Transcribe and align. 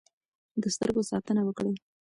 د 0.61 0.63
سترګو 0.75 1.01
ساتنه 1.11 1.41
وکړئ. 1.45 1.73